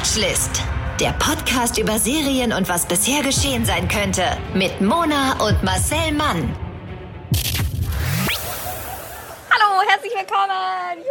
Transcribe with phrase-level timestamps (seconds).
[0.00, 0.62] Watchlist.
[0.98, 4.22] Der Podcast über Serien und was bisher geschehen sein könnte.
[4.54, 6.56] Mit Mona und Marcel Mann.
[9.50, 11.04] Hallo, herzlich willkommen.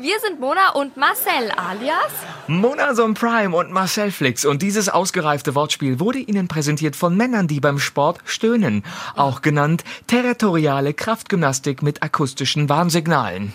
[0.00, 2.10] Wir sind Mona und Marcel alias
[2.48, 4.44] Monason Prime und Marcel Flix.
[4.44, 8.82] Und dieses ausgereifte Wortspiel wurde Ihnen präsentiert von Männern, die beim Sport stöhnen.
[9.14, 13.54] Auch genannt territoriale Kraftgymnastik mit akustischen Warnsignalen.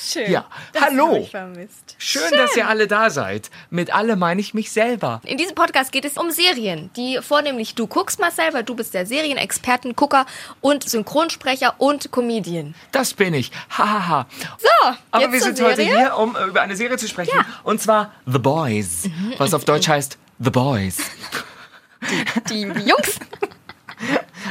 [0.00, 0.30] Schön.
[0.30, 1.24] Ja, das hallo.
[1.24, 1.96] vermisst.
[1.98, 3.50] Schön, dass ihr alle da seid.
[3.70, 5.20] Mit alle meine ich mich selber.
[5.24, 8.94] In diesem Podcast geht es um Serien, die vornehmlich du guckst, Marcel, weil du bist
[8.94, 10.26] der Serienexperten, Gucker
[10.60, 12.74] und Synchronsprecher und Comedian.
[12.92, 13.50] Das bin ich.
[13.70, 14.26] Hahaha.
[14.58, 14.68] So,
[15.10, 17.32] Aber jetzt wir zur sind heute hier, um äh, über eine Serie zu sprechen.
[17.34, 17.44] Ja.
[17.64, 19.04] Und zwar The Boys.
[19.38, 20.98] Was auf Deutsch heißt The Boys.
[22.50, 23.18] Die Jungs.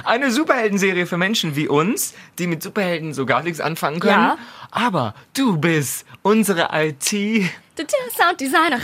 [0.04, 4.14] Eine Superheldenserie für Menschen wie uns, die mit Superhelden so gar nichts anfangen können.
[4.14, 4.38] Ja.
[4.72, 7.12] Aber du bist unsere IT.
[7.12, 7.50] Die
[8.16, 8.82] Sounddesignerin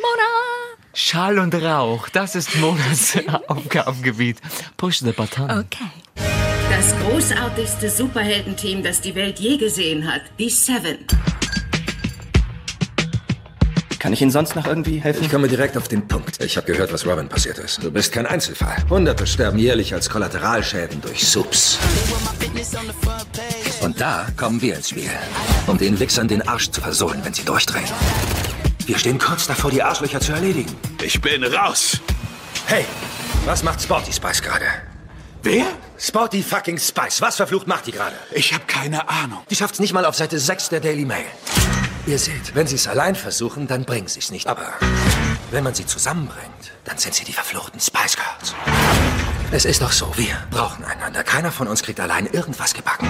[0.00, 0.76] Mona.
[0.92, 3.18] Schall und Rauch, das ist Monas
[3.48, 4.38] Aufgabengebiet.
[4.76, 5.44] Push the button.
[5.50, 5.90] Okay.
[6.70, 10.22] Das großartigste Superheldenteam, das die Welt je gesehen hat.
[10.38, 10.98] Die Seven.
[14.06, 15.24] Kann ich Ihnen sonst noch irgendwie helfen?
[15.24, 16.40] Ich komme direkt auf den Punkt.
[16.40, 17.82] Ich habe gehört, was Robin passiert ist.
[17.82, 18.76] Du bist kein Einzelfall.
[18.88, 21.76] Hunderte sterben jährlich als Kollateralschäden durch Subs.
[23.80, 25.10] Und da kommen wir ins Spiel,
[25.66, 27.88] um den Wichsern den Arsch zu versohlen, wenn sie durchdrehen.
[28.86, 30.72] Wir stehen kurz davor, die Arschlöcher zu erledigen.
[31.02, 31.98] Ich bin raus.
[32.66, 32.84] Hey,
[33.44, 34.66] was macht Sporty Spice gerade?
[35.42, 35.66] Wer?
[35.98, 37.20] Sporty fucking Spice.
[37.22, 38.14] Was verflucht macht die gerade?
[38.30, 39.40] Ich habe keine Ahnung.
[39.50, 41.24] Die schafft's nicht mal auf Seite 6 der Daily Mail.
[42.06, 44.46] Ihr seht, wenn sie es allein versuchen, dann bringen sie es nicht.
[44.46, 44.74] Aber
[45.50, 48.54] wenn man sie zusammenbringt, dann sind sie die verfluchten Spice Girls.
[49.50, 51.24] Es ist doch so, wir brauchen einander.
[51.24, 53.08] Keiner von uns kriegt allein irgendwas gebacken.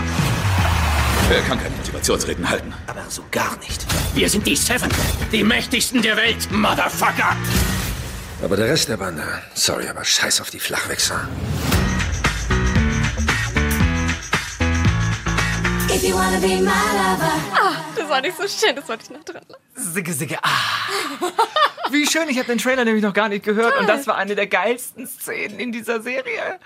[1.28, 2.72] Wer kann keine Motivationsreden halten?
[2.86, 3.84] Aber so gar nicht.
[4.14, 4.88] Wir sind die Seven,
[5.30, 7.36] die mächtigsten der Welt, Motherfucker!
[8.42, 11.28] Aber der Rest der Bande, sorry, aber scheiß auf die Flachwichser.
[18.06, 19.92] Das war nicht so schön, das wollte ich noch dran lassen.
[19.92, 20.48] Sigge, sigge, ah.
[21.90, 23.76] Wie schön, ich habe den Trailer nämlich noch gar nicht gehört.
[23.80, 26.60] Und das war eine der geilsten Szenen in dieser Serie.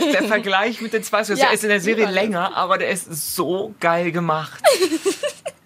[0.00, 1.40] Der, der Vergleich mit den Spice Girls.
[1.40, 4.60] Ja, der ist in der Serie länger, aber der ist so geil gemacht.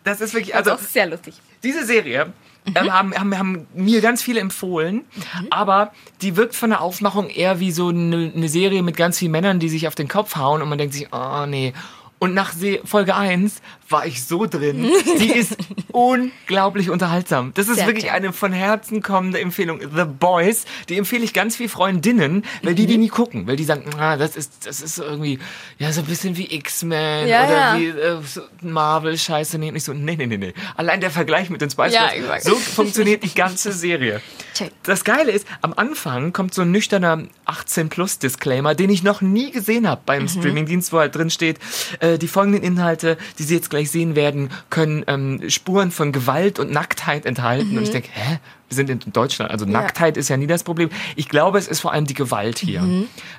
[0.04, 1.34] Das ist wirklich, Also also auch sehr lustig.
[1.62, 2.32] diese Serie
[2.74, 5.04] ähm, haben, haben, haben mir ganz viele empfohlen,
[5.50, 9.32] aber die wirkt von der Aufmachung eher wie so eine, eine Serie mit ganz vielen
[9.32, 11.72] Männern, die sich auf den Kopf hauen und man denkt sich, oh nee.
[12.18, 14.90] Und nach Folge 1 war ich so drin.
[15.18, 15.56] Die ist
[15.92, 17.52] unglaublich unterhaltsam.
[17.54, 19.80] Das ist Sehr wirklich eine von Herzen kommende Empfehlung.
[19.80, 22.86] The Boys, die empfehle ich ganz viel Freundinnen, weil die Mhm.
[22.88, 23.46] die nie gucken.
[23.46, 25.38] Weil die sagen, ah, das ist, das ist irgendwie,
[25.78, 27.78] ja, so ein bisschen wie X-Men Ja, oder ja.
[27.78, 29.58] wie äh, so Marvel-Scheiße.
[29.58, 30.54] Nee, nicht so, nee, nee, nee, nee.
[30.76, 34.20] Allein der Vergleich mit den Spice Ja, Girls, so funktioniert die ganze Serie.
[34.54, 34.72] Check.
[34.82, 39.88] Das Geile ist, am Anfang kommt so ein nüchterner 18-Plus-Disclaimer, den ich noch nie gesehen
[39.88, 41.58] habe beim Streamingdienst, wo halt drin steht,
[42.00, 46.58] äh, die folgenden Inhalte, die Sie jetzt gleich sehen werden, können ähm, Spuren von Gewalt
[46.58, 47.76] und Nacktheit enthalten.
[47.76, 48.38] Und ich denke, hä?
[48.68, 50.90] Wir sind in Deutschland, also Nacktheit ist ja nie das Problem.
[51.14, 52.80] Ich glaube, es ist vor allem die Gewalt hier.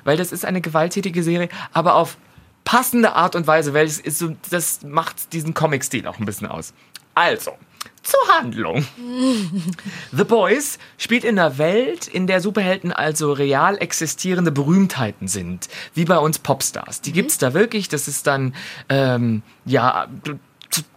[0.04, 2.16] Weil das ist eine gewalttätige Serie, aber auf
[2.64, 6.46] passende Art und Weise, weil es ist so, das macht diesen Comic-Stil auch ein bisschen
[6.46, 6.72] aus.
[7.14, 7.52] Also,
[8.02, 8.86] zur Handlung.
[10.12, 16.04] The Boys spielt in einer Welt, in der Superhelden also real existierende Berühmtheiten sind, wie
[16.04, 17.00] bei uns Popstars.
[17.00, 18.54] Die gibt's da wirklich, das ist dann,
[18.88, 20.08] ähm, ja,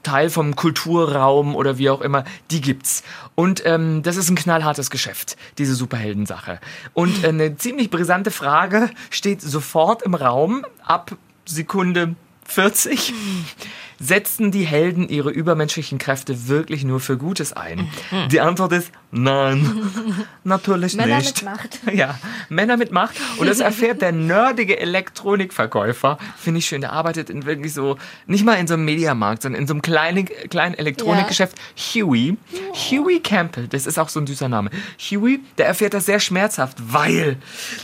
[0.03, 3.03] Teil vom Kulturraum oder wie auch immer, die gibt's.
[3.35, 6.59] Und ähm, das ist ein knallhartes Geschäft, diese Superheldensache.
[6.93, 11.15] Und äh, eine ziemlich brisante Frage steht sofort im Raum ab
[11.45, 12.15] Sekunde
[12.45, 13.13] 40.
[14.01, 17.87] Setzen die Helden ihre übermenschlichen Kräfte wirklich nur für Gutes ein?
[18.31, 19.91] Die Antwort ist nein.
[20.43, 21.43] Natürlich Männer nicht.
[21.43, 21.79] mit Macht.
[21.93, 22.17] Ja,
[22.49, 23.15] Männer mit Macht.
[23.37, 26.17] Und das erfährt der nerdige Elektronikverkäufer.
[26.37, 26.81] Finde ich schön.
[26.81, 29.83] Der arbeitet in wirklich so, nicht mal in so einem Mediamarkt, sondern in so einem
[29.83, 31.55] kleinen, kleinen Elektronikgeschäft.
[31.77, 32.37] Huey.
[32.73, 33.67] Huey Campbell.
[33.67, 34.71] Das ist auch so ein süßer Name.
[34.97, 37.37] Huey, der erfährt das sehr schmerzhaft, weil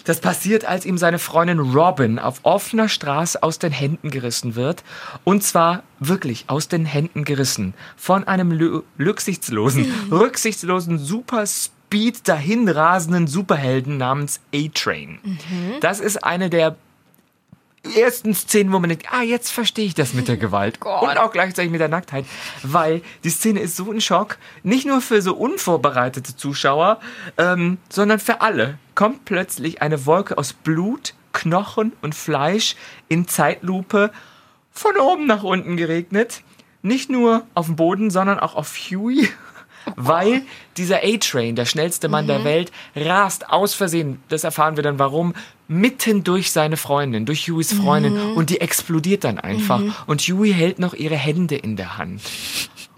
[0.05, 4.83] das passiert, als ihm seine Freundin Robin auf offener Straße aus den Händen gerissen wird.
[5.23, 7.73] Und zwar wirklich aus den Händen gerissen.
[7.95, 8.51] Von einem
[8.99, 15.19] rücksichtslosen, rücksichtslosen Super Speed dahinrasenden Superhelden namens A-Train.
[15.81, 16.75] Das ist eine der
[17.95, 21.31] ersten Szenen, wo man denkt, ah, jetzt verstehe ich das mit der Gewalt und auch
[21.31, 22.25] gleichzeitig mit der Nacktheit,
[22.63, 26.99] weil die Szene ist so ein Schock, nicht nur für so unvorbereitete Zuschauer,
[27.37, 28.77] ähm, sondern für alle.
[28.95, 32.75] Kommt plötzlich eine Wolke aus Blut, Knochen und Fleisch
[33.09, 34.11] in Zeitlupe
[34.77, 36.41] von oben nach unten geregnet.
[36.81, 39.29] Nicht nur auf dem Boden, sondern auch auf Huey.
[39.95, 40.43] weil
[40.75, 45.33] dieser A-Train, der schnellste Mann der Welt, rast aus Versehen, das erfahren wir dann warum,
[45.69, 50.79] mitten durch seine Freundin, durch Hueys Freundin und die explodiert dann einfach und Huey hält
[50.79, 52.21] noch ihre Hände in der Hand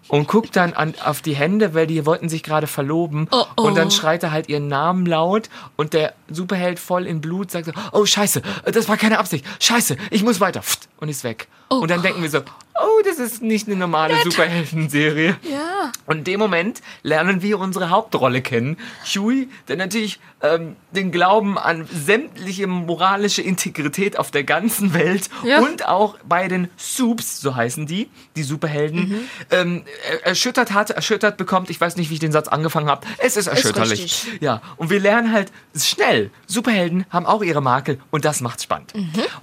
[0.07, 3.27] und guckt dann an, auf die Hände, weil die wollten sich gerade verloben.
[3.31, 3.63] Oh, oh.
[3.63, 7.67] Und dann schreit er halt ihren Namen laut und der Superheld voll in Blut sagt
[7.67, 9.45] so, oh scheiße, das war keine Absicht.
[9.59, 10.61] Scheiße, ich muss weiter.
[10.97, 11.47] Und ist weg.
[11.69, 15.37] Und dann denken wir so, oh, das ist nicht eine normale Superheldenserie.
[15.49, 15.91] Ja.
[16.05, 18.77] Und in dem Moment lernen wir unsere Hauptrolle kennen.
[19.05, 25.59] Huey, der natürlich ähm, den Glauben an sämtliche moralische Integrität auf der ganzen Welt Ja.
[25.59, 31.35] und auch bei den Soups, so heißen die, die Superhelden, ähm, er- erschüttert hat, erschüttert
[31.37, 31.69] bekommt.
[31.69, 33.05] Ich weiß nicht, wie ich den Satz angefangen habe.
[33.17, 34.01] Es ist erschütterlich.
[34.03, 34.41] richtig.
[34.41, 38.93] ja, und wir lernen halt schnell, Superhelden haben auch ihre Makel und das macht's spannend.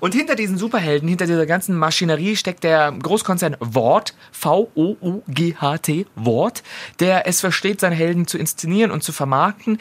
[0.01, 6.63] Und hinter diesen Superhelden, hinter dieser ganzen Maschinerie steckt der Großkonzern Wort, V-O-U-G-H-T, Wort,
[7.01, 9.79] der es versteht, seine Helden zu inszenieren und zu vermarkten.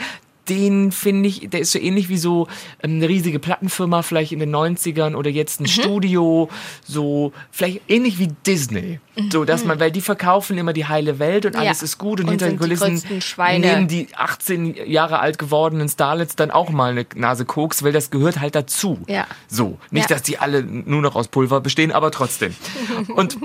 [0.49, 2.47] Den finde ich, der ist so ähnlich wie so
[2.83, 6.49] ähm, eine riesige Plattenfirma, vielleicht in den 90ern oder jetzt ein Studio,
[6.85, 8.99] so vielleicht ähnlich wie Disney.
[9.31, 11.61] So, dass man, weil die verkaufen immer die heile Welt und Ja.
[11.61, 13.65] alles ist gut und, Und hinter den die Kulissen Schweine.
[13.65, 18.11] nehmen die 18 Jahre alt gewordenen Starlets dann auch mal eine Nase Koks, weil das
[18.11, 18.99] gehört halt dazu.
[19.07, 19.25] Ja.
[19.47, 19.77] So.
[19.89, 20.15] Nicht, Ja.
[20.17, 22.53] dass die alle nur noch aus Pulver bestehen, aber trotzdem.
[23.15, 23.37] Und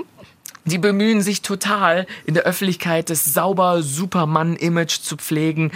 [0.65, 5.71] die bemühen sich total, in der Öffentlichkeit das sauber Superman-Image zu pflegen.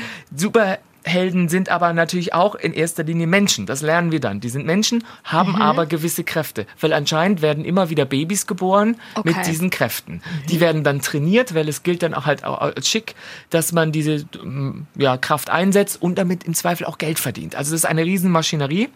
[1.06, 3.68] Superhelden sind aber natürlich auch in erster Linie Menschen.
[3.68, 4.40] Das lernen wir dann.
[4.40, 5.62] Die sind Menschen, haben Mhm.
[5.62, 6.66] aber gewisse Kräfte.
[6.80, 9.46] Weil anscheinend werden immer wieder Babys geboren mit Okay.
[9.46, 10.22] diesen Kräften.
[10.50, 13.14] Die werden dann trainiert, weil es gilt dann auch halt auch als schick,
[13.52, 17.56] dass man diese ähm, ja, Kraft einsetzt und damit im Zweifel auch Geld verdient.
[17.56, 18.90] Also das ist eine Riesenmaschinerie.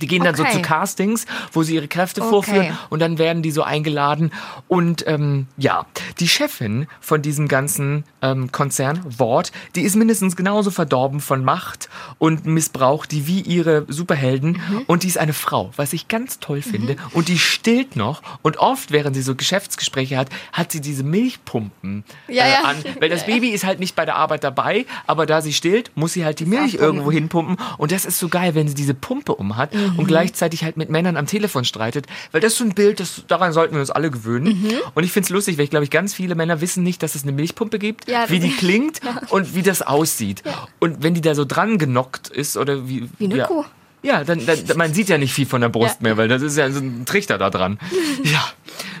[0.00, 0.52] Die gehen dann so Okay.
[0.54, 2.30] zu Castings, wo sie ihre Kräfte Okay.
[2.30, 4.32] vorführen und dann werden die so eingeladen.
[4.68, 5.86] Und ähm, ja,
[6.18, 11.88] die Chefin von diesem ganzen ähm, Konzern, Wort, die ist mindestens genauso verdorben von Macht
[12.18, 14.52] und Missbrauch, die wie ihre Superhelden.
[14.68, 14.82] Mhm.
[14.86, 16.96] Und die ist eine Frau, was ich ganz toll finde.
[17.12, 18.22] Und die stillt noch.
[18.42, 22.60] Und oft, während sie so Geschäftsgespräche hat, hat sie diese Milchpumpen Ja, äh, ja.
[22.64, 22.76] an.
[23.00, 26.12] Weil das Baby ist halt nicht bei der Arbeit dabei, aber da sie stillt, muss
[26.14, 27.56] sie halt die Milch irgendwo hinpumpen.
[27.78, 29.83] Und das ist so geil, wenn sie diese Pumpe um hat Mhm.
[29.96, 32.06] Und gleichzeitig halt mit Männern am Telefon streitet.
[32.32, 34.62] Weil das ist so ein Bild, das, daran sollten wir uns alle gewöhnen.
[34.62, 34.72] Mhm.
[34.94, 37.14] Und ich finde es lustig, weil ich glaube, ich ganz viele Männer wissen nicht, dass
[37.14, 39.00] es eine Milchpumpe gibt, Ja, wie die klingt
[39.30, 40.42] und wie das aussieht.
[40.78, 43.08] Und wenn die da so dran genockt ist oder wie.
[43.18, 43.46] Wie eine ja.
[43.46, 43.64] Kuh.
[44.02, 46.02] Ja, dann, dann man sieht ja nicht viel von der Brust Ja.
[46.02, 47.78] mehr, weil das ist ja so ein Trichter da dran.
[48.22, 48.44] ja,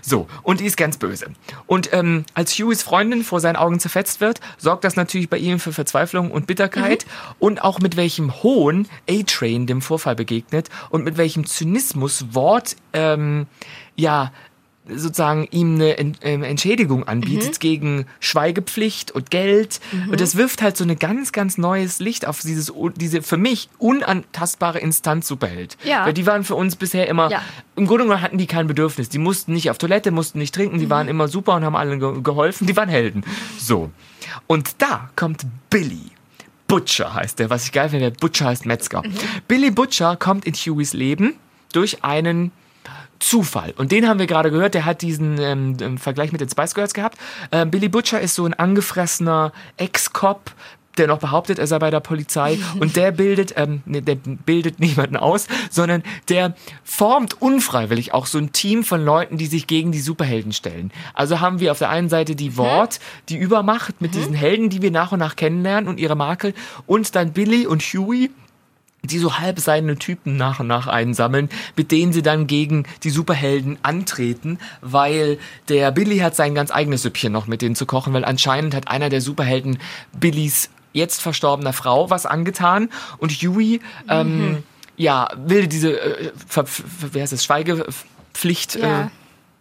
[0.04, 0.26] so.
[0.42, 1.26] Und die ist ganz böse.
[1.66, 5.58] Und ähm, als Hueys Freundin vor seinen Augen zerfetzt wird, sorgt das natürlich bei ihm
[5.58, 7.06] für Verzweiflung und Bitterkeit.
[7.38, 13.46] Und auch mit welchem Hohn A-Train dem Vorfall begegnet und mit welchem Zynismus Wort, ähm,
[13.96, 14.32] ja,
[14.86, 19.80] sozusagen ihm eine ähm, Entschädigung anbietet gegen Schweigepflicht und Geld.
[20.10, 23.70] Und das wirft halt so ein ganz, ganz neues Licht auf dieses, diese für mich
[23.78, 25.78] unantastbare Instanz Superheld.
[25.84, 26.04] Ja.
[26.04, 27.40] Weil die waren für uns bisher immer, Ja.
[27.76, 29.08] im Grunde genommen hatten die kein Bedürfnis.
[29.08, 31.98] Die mussten nicht auf Toilette, mussten nicht trinken, die waren immer super und haben allen
[32.00, 32.66] ge geholfen.
[32.66, 33.24] Die waren Helden.
[33.58, 33.90] So.
[34.46, 36.10] Und da kommt Billy.
[36.66, 38.10] Butcher heißt der, was ich geil finde.
[38.10, 39.02] Butcher heißt Metzger.
[39.48, 41.34] Billy Butcher kommt in Hueys Leben
[41.72, 42.52] durch einen
[43.24, 43.72] Zufall.
[43.78, 46.74] Und den haben wir gerade gehört, der hat diesen ähm, ähm, Vergleich mit den Spice
[46.74, 47.16] Girls gehabt.
[47.52, 50.50] Ähm, Billy Butcher ist so ein angefressener Ex-Cop,
[50.98, 54.78] der noch behauptet, er sei bei der Polizei und der bildet, ähm, ne, der bildet
[54.78, 56.54] niemanden aus, sondern der
[56.84, 60.92] formt unfreiwillig auch so ein Team von Leuten, die sich gegen die Superhelden stellen.
[61.14, 63.00] Also haben wir auf der einen Seite die Wort,
[63.30, 66.52] die Übermacht mit diesen Helden, die wir nach und nach kennenlernen und ihre Makel
[66.86, 68.30] und dann Billy und Huey,
[69.10, 73.10] die so halb seine Typen nach und nach einsammeln, mit denen sie dann gegen die
[73.10, 78.12] Superhelden antreten, weil der Billy hat sein ganz eigenes Süppchen noch mit denen zu kochen,
[78.12, 79.78] weil anscheinend hat einer der Superhelden
[80.12, 84.62] Billys jetzt verstorbener Frau was angetan und Huey, ähm,
[84.96, 86.30] ja, will diese, äh,
[87.12, 89.02] wer heißt das, Schweigepflicht, Ja.
[89.02, 89.06] äh,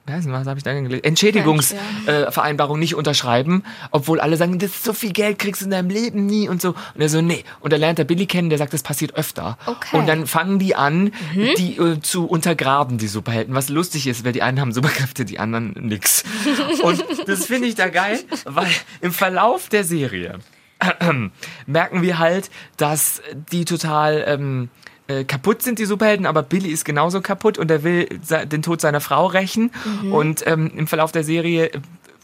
[0.06, 1.04] was habe ich da gelesen?
[1.04, 5.90] Entschädigungsvereinbarung nicht unterschreiben, obwohl alle sagen, das ist so viel Geld kriegst du in deinem
[5.90, 6.70] Leben nie und so.
[6.70, 7.46] Und er so, nee.
[7.62, 9.58] Und da lernt er Billy kennen, der sagt, das passiert öfter.
[9.66, 9.98] Okay.
[9.98, 11.12] Und dann fangen die an,
[11.58, 13.56] die äh, zu untergraben, die Superhelden.
[13.56, 16.24] Was lustig ist, weil die einen haben Superkräfte, die anderen nix.
[16.84, 18.68] Und das finde ich da geil, weil
[19.00, 20.40] im Verlauf der Serie
[21.66, 24.70] merken wir halt, dass die total ähm,
[25.08, 28.08] äh, kaputt sind, die Superhelden, aber Billy ist genauso kaputt und er will
[28.46, 29.72] den Tod seiner Frau rächen.
[30.12, 31.72] Und ähm, im Verlauf der Serie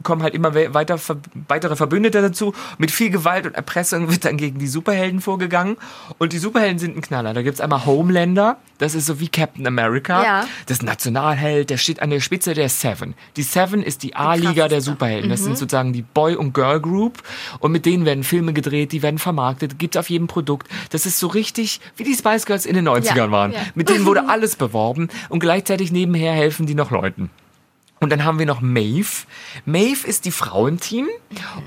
[0.03, 2.53] kommen halt immer we- weiter, ver- weitere Verbündete dazu.
[2.77, 5.77] Mit viel Gewalt und Erpressung wird dann gegen die Superhelden vorgegangen.
[6.17, 7.33] Und die Superhelden sind ein Knaller.
[7.33, 10.23] Da gibt's einmal Homelander, das ist so wie Captain America.
[10.23, 10.47] Ja.
[10.67, 13.13] Das Nationalheld, der steht an der Spitze der Seven.
[13.35, 15.29] Die Seven ist die A-Liga der Superhelden.
[15.29, 17.21] Das sind sozusagen die Boy- und Girl-Group.
[17.59, 20.67] Und mit denen werden Filme gedreht, die werden vermarktet, gibt's auf jedem Produkt.
[20.91, 23.51] Das ist so richtig, wie die Spice Girls in den 90ern Ja, waren.
[23.51, 23.59] ja.
[23.75, 27.29] Mit denen wurde alles beworben und gleichzeitig nebenher helfen die noch Leuten.
[27.99, 29.25] Und dann haben wir noch Maeve.
[29.65, 31.07] Maeve ist die Frau im Team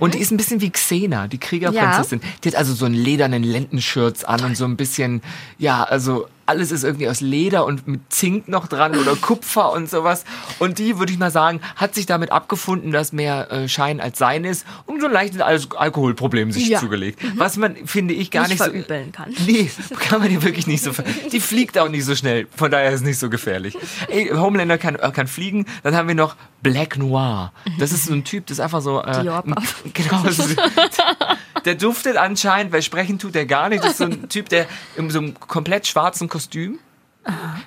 [0.00, 2.22] und die ist ein bisschen wie Xena, die Kriegerprinzessin.
[2.42, 5.22] Die hat also so einen ledernen Lendenschürz an und so ein bisschen,
[5.58, 9.88] ja, also alles ist irgendwie aus Leder und mit Zink noch dran oder Kupfer und
[9.88, 10.24] sowas.
[10.58, 14.18] Und die, würde ich mal sagen, hat sich damit abgefunden, dass mehr äh, Schein als
[14.18, 16.78] Sein ist und so ein leichtes Al Alkoholproblem sich Ja.
[16.78, 17.20] zugelegt.
[17.36, 19.34] Was man, finde ich, gar Nicht nicht, verübeln kann.
[19.46, 20.90] Nee, kann man dir wirklich nicht so.
[21.32, 23.78] Die fliegt auch nicht so schnell, von daher ist es nicht so gefährlich.
[24.08, 25.64] Ey, Homelander kann, äh, kann fliegen.
[25.82, 27.52] Dann haben wir noch Black Noir.
[27.78, 29.02] Das ist so ein Typ, das ist einfach so.
[29.02, 29.42] Äh, Dior
[29.94, 30.22] genau.
[31.64, 33.84] Der duftet anscheinend, weil sprechen tut er gar nicht.
[33.84, 34.66] Das ist so ein Typ, der
[34.96, 36.78] in so einem komplett schwarzen Kostüm.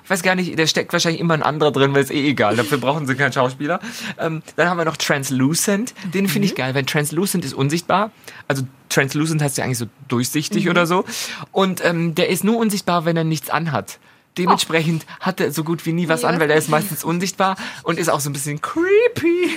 [0.04, 2.56] Ich weiß gar nicht, der steckt wahrscheinlich immer ein anderer drin, weil es eh egal.
[2.56, 3.80] Dafür brauchen sie keinen Schauspieler.
[4.18, 5.94] Ähm, dann haben wir noch Translucent.
[6.12, 8.10] Den finde ich geil, weil Translucent ist unsichtbar.
[8.48, 11.06] Also Translucent heißt ja eigentlich so durchsichtig oder so.
[11.52, 13.98] Und ähm, der ist nur unsichtbar, wenn er nichts anhat.
[14.38, 17.98] Dementsprechend hat er so gut wie nie was an, weil er ist meistens unsichtbar und
[17.98, 19.50] ist auch so ein bisschen creepy.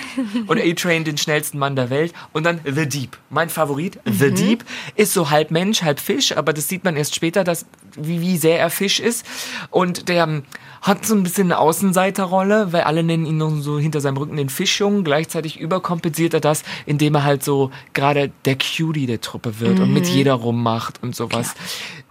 [0.47, 2.13] Und A-Train, den schnellsten Mann der Welt.
[2.33, 3.17] Und dann The Deep.
[3.29, 4.63] Mein Favorit, The Deep,
[4.95, 8.37] ist so halb Mensch, halb Fisch, aber das sieht man erst später, dass, wie, wie
[8.37, 9.25] sehr er Fisch ist.
[9.69, 10.43] Und der ähm,
[10.81, 14.37] hat so ein bisschen eine Außenseiterrolle, weil alle nennen ihn nun so hinter seinem Rücken
[14.37, 15.03] den Fischjungen.
[15.03, 19.93] Gleichzeitig überkompensiert er das, indem er halt so gerade der Cutie der Truppe wird und
[19.93, 21.53] mit jeder rummacht und sowas.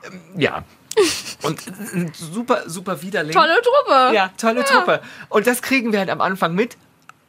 [0.05, 0.65] Ähm, ja.
[1.43, 3.33] Und äh, super, super Widerling.
[3.33, 4.15] Tolle Truppe.
[4.15, 5.01] Ja, tolle Truppe.
[5.29, 6.77] Und das kriegen wir halt am Anfang mit.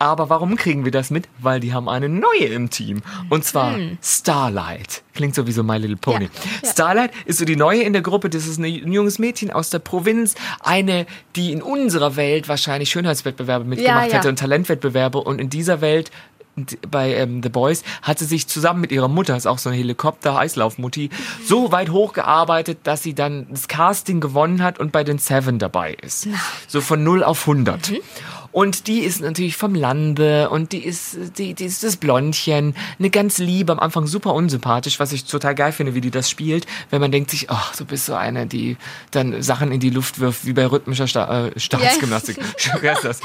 [0.01, 1.27] Aber warum kriegen wir das mit?
[1.39, 3.01] Weil die haben eine neue im Team.
[3.29, 5.03] Und zwar Starlight.
[5.13, 6.23] Klingt so wie so My Little Pony.
[6.23, 6.29] Ja.
[6.63, 6.69] Ja.
[6.71, 8.29] Starlight ist so die neue in der Gruppe.
[8.29, 10.35] Das ist ein junges Mädchen aus der Provinz.
[10.61, 14.19] Eine, die in unserer Welt wahrscheinlich Schönheitswettbewerbe mitgemacht ja.
[14.19, 15.17] hätte und Talentwettbewerbe.
[15.17, 16.11] Und in dieser Welt
[16.89, 19.77] bei ähm, The Boys hat sie sich zusammen mit ihrer Mutter, ist auch so eine
[19.77, 21.09] Helikopter-Eislaufmutti,
[21.45, 25.93] so weit hochgearbeitet, dass sie dann das Casting gewonnen hat und bei den Seven dabei
[26.01, 26.27] ist.
[26.67, 27.93] So von 0 auf 100.
[28.51, 33.09] Und die ist natürlich vom Lande und die ist, die, die ist das Blondchen, eine
[33.11, 36.65] ganz liebe, am Anfang super unsympathisch, was ich total geil finde, wie die das spielt,
[36.89, 38.77] wenn man denkt sich, ach, du bist so eine, die
[39.11, 42.37] dann Sachen in die Luft wirft, wie bei rhythmischer Sta äh, Staatsgymnastik.
[42.99, 43.21] Ist das?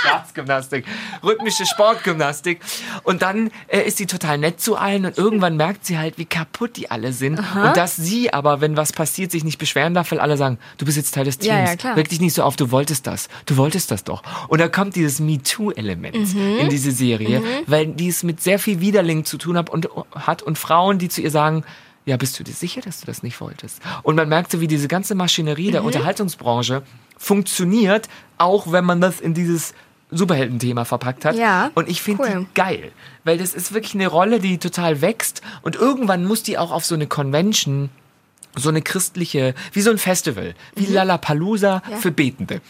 [0.00, 0.84] Staatsgymnastik,
[1.22, 2.60] rhythmische Sportgymnastik.
[3.02, 6.24] Und dann äh, ist sie total nett zu allen und irgendwann merkt sie halt, wie
[6.24, 7.38] kaputt die alle sind.
[7.38, 10.84] Und dass sie aber, wenn was passiert, sich nicht beschweren darf, weil alle sagen, du
[10.84, 11.82] bist jetzt Teil des Teams.
[11.82, 11.94] Ja, ja.
[11.94, 13.28] Reg dich nicht so auf, du wolltest das.
[13.46, 14.22] Du wolltest das doch.
[14.48, 19.24] Und da kommt dieses MeToo-Element in diese Serie, weil die es mit sehr viel Widerling
[19.24, 21.64] zu tun hat und, hat und Frauen, die zu ihr sagen,
[22.04, 23.80] ja, bist du dir sicher, dass du das nicht wolltest?
[24.02, 26.82] Und man merkt so, wie diese ganze Maschinerie der Unterhaltungsbranche
[27.16, 29.74] funktioniert, auch wenn man das in dieses
[30.10, 31.36] Superheldenthema verpackt hat.
[31.36, 32.46] Ja, Und ich finde cool.
[32.46, 32.92] die geil,
[33.24, 36.84] weil das ist wirklich eine Rolle, die total wächst und irgendwann muss die auch auf
[36.84, 37.88] so eine Convention
[38.56, 42.60] so eine christliche, wie so ein Festival, wie Lollapalooza für Betende.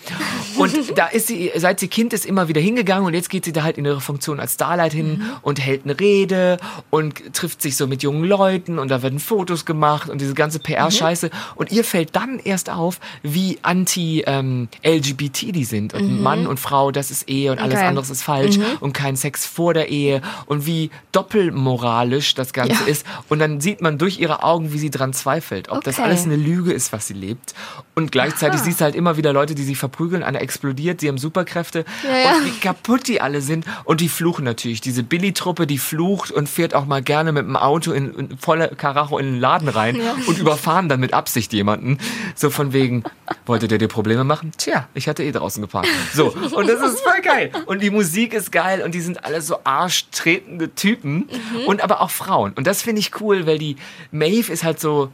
[0.57, 3.53] Und da ist sie, seit sie Kind ist, immer wieder hingegangen und jetzt geht sie
[3.53, 6.59] da halt in ihre Funktion als Starlight hin und hält eine Rede
[6.91, 10.59] und trifft sich so mit jungen Leuten und da werden Fotos gemacht und diese ganze
[10.61, 11.31] PR-Scheiße.
[11.57, 15.95] Und ihr fällt dann erst auf, wie anti-LGBT die sind.
[15.95, 17.87] Und Mann und Frau, das ist Ehe und alles Okay.
[17.89, 22.87] anderes ist falsch und kein Sex vor der Ehe und wie doppelmoralisch das Ganze Ja.
[22.89, 23.07] ist.
[23.29, 26.05] Und dann sieht man durch ihre Augen, wie sie dran zweifelt, ob das Okay.
[26.05, 27.55] alles eine Lüge ist, was sie lebt.
[27.95, 31.19] Und gleichzeitig siehst du halt immer wieder Leute, die sich verprügeln, einer explodiert, die haben
[31.19, 33.65] Superkräfte Ja, und wie kaputt die alle sind.
[33.85, 34.81] Und die fluchen natürlich.
[34.81, 38.69] Diese Billy-Truppe, die flucht und fährt auch mal gerne mit dem Auto in, in voller
[38.69, 41.99] Karacho in den Laden rein und überfahren dann mit Absicht jemanden.
[42.35, 43.05] So von wegen,
[43.47, 44.53] wollte der dir Probleme machen?
[44.57, 45.89] Tja, ich hatte eh draußen geparkt.
[46.15, 47.51] So, und das ist voll geil.
[47.67, 51.29] Und die Musik ist geil und die sind alle so arschtretende Typen
[51.67, 52.53] und aber auch Frauen.
[52.55, 53.77] Und das finde ich cool, weil die
[54.11, 55.11] Maeve ist halt so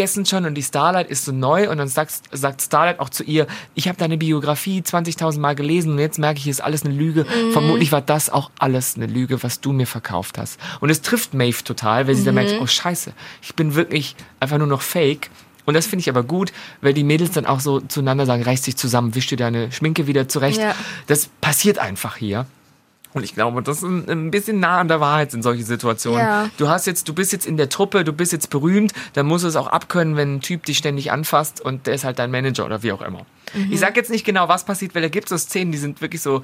[0.00, 3.22] abgegessen schon und die Starlight ist so neu und dann sagt, sagt Starlight auch zu
[3.22, 6.94] ihr, ich habe deine Biografie 20.000 Mal gelesen und jetzt merke ich, ist alles eine
[6.94, 7.26] Lüge.
[7.52, 10.58] Vermutlich war das auch alles eine Lüge, was du mir verkauft hast.
[10.80, 14.58] Und es trifft Maeve total, weil sie dann merkt, oh scheiße, ich bin wirklich einfach
[14.58, 15.30] nur noch fake.
[15.66, 18.62] Und das finde ich aber gut, weil die Mädels dann auch so zueinander sagen, reiß
[18.62, 20.58] dich zusammen, wisch dir deine Schminke wieder zurecht.
[20.58, 20.74] Ja.
[21.06, 22.46] Das passiert einfach hier.
[23.12, 26.20] Und ich glaube, das ist ein, bisschen nah an der Wahrheit in solche Situationen.
[26.20, 26.50] Ja.
[26.58, 29.44] Du hast jetzt, du bist jetzt in der Truppe, du bist jetzt berühmt, dann musst
[29.44, 32.30] du es auch abkönnen, wenn ein Typ dich ständig anfasst und der ist halt dein
[32.30, 33.26] Manager oder wie auch immer.
[33.68, 36.00] Ich sag jetzt nicht genau, was passiert, weil da gibt es so Szenen, die sind
[36.00, 36.42] wirklich so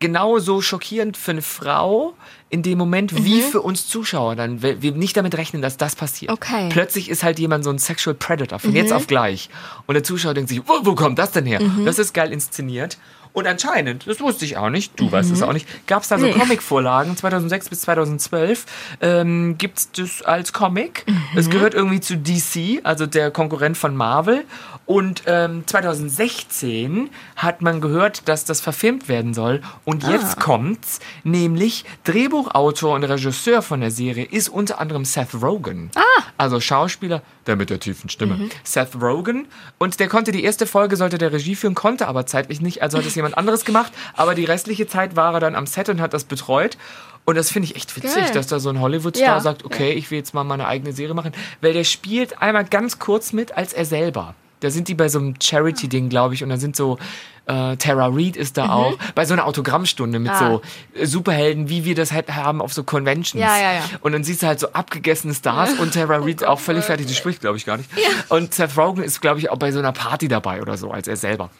[0.00, 2.14] genauso schockierend für eine Frau
[2.50, 6.32] in dem Moment wie für uns Zuschauer dann, wir nicht damit rechnen, dass das passiert.
[6.32, 6.68] Okay.
[6.70, 9.50] Plötzlich ist halt jemand so ein Sexual Predator von jetzt auf gleich
[9.86, 11.60] und der Zuschauer denkt sich, wo, wo kommt das denn her?
[11.84, 12.98] Das ist geil inszeniert.
[13.34, 16.18] Und anscheinend, das wusste ich auch nicht, du weißt es auch nicht, gab es da
[16.18, 16.32] so Nee.
[16.32, 18.64] Comicvorlagen 2006 bis 2012.
[19.00, 21.04] Ähm, Gibt es das als Comic?
[21.36, 24.44] Es gehört irgendwie zu DC, also der Konkurrent von Marvel.
[24.88, 29.60] Und ähm, 2016 hat man gehört, dass das verfilmt werden soll.
[29.84, 35.90] Und jetzt kommt's, nämlich Drehbuchautor und Regisseur von der Serie ist unter anderem Seth Rogen.
[36.38, 38.48] Also Schauspieler, der mit der tiefen Stimme.
[38.64, 39.46] Seth Rogen.
[39.76, 42.96] Und der konnte die erste Folge, sollte der Regie führen, konnte aber zeitlich nicht, also
[42.96, 43.92] hat es jemand anderes gemacht.
[44.14, 46.78] Aber die restliche Zeit war er dann am Set und hat das betreut.
[47.26, 48.32] Und das finde ich echt witzig, Geil.
[48.32, 49.40] dass da so ein Hollywood-Star Ja.
[49.40, 51.32] sagt, okay, ich will jetzt mal meine eigene Serie machen.
[51.60, 54.34] Weil der spielt einmal ganz kurz mit als er selber.
[54.60, 56.98] Da sind die bei so einem Charity-Ding, glaube ich, und da sind so,
[57.46, 60.36] äh, Tara Reid ist da auch, bei so einer Autogrammstunde mit Mhm.
[60.36, 60.60] Ah.
[60.96, 63.40] so Superhelden, wie wir das halt haben auf so Conventions.
[63.40, 63.82] Ja, ja, ja.
[64.00, 67.06] Und dann siehst du halt so abgegessene Stars und Tara Oh Reid auch völlig fertig,
[67.06, 67.88] die spricht, glaube ich, gar nicht.
[68.28, 71.08] Und Seth Rogen ist, glaube ich, auch bei so einer Party dabei oder so, als
[71.08, 71.50] er selber.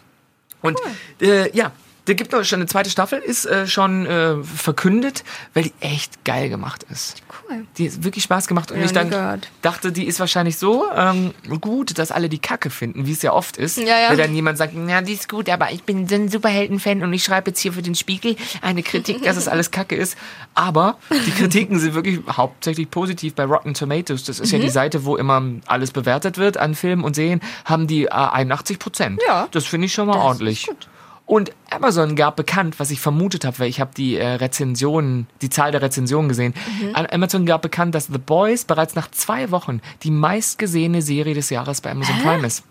[0.60, 0.76] Und
[1.22, 1.72] äh, ja,
[2.08, 5.22] der gibt noch schon eine zweite Staffel, ist äh, schon äh, verkündet,
[5.54, 7.22] weil die echt geil gemacht ist.
[7.48, 7.66] Cool.
[7.76, 11.32] Die ist wirklich Spaß gemacht und Ja, ich dann dachte, die ist wahrscheinlich so ähm,
[11.60, 13.76] gut, dass alle die Kacke finden, wie es ja oft ist.
[13.78, 14.08] Ja, ja.
[14.10, 17.12] Weil dann jemand sagt, ja, die ist gut, aber ich bin so ein Superhelden-Fan und
[17.12, 20.16] ich schreibe jetzt hier für den Spiegel eine Kritik, dass es alles Kacke ist.
[20.54, 20.96] Aber
[21.26, 24.24] die Kritiken sind wirklich hauptsächlich positiv bei Rotten Tomatoes.
[24.24, 24.62] Das ist ja Mhm.
[24.62, 28.78] die Seite, wo immer alles bewertet wird an Filmen und Serien, haben die äh, 81
[28.78, 29.20] Prozent.
[29.26, 29.46] Ja.
[29.50, 30.66] Das finde ich schon mal Das ist ordentlich.
[30.66, 30.88] gut.
[31.28, 35.50] Und Amazon gab bekannt, was ich vermutet habe, weil ich habe die äh, Rezensionen, die
[35.50, 36.54] Zahl der Rezensionen gesehen.
[36.80, 36.94] Mhm.
[36.94, 41.82] Amazon gab bekannt, dass The Boys bereits nach zwei Wochen die meistgesehene Serie des Jahres
[41.82, 42.64] bei Amazon Prime ist.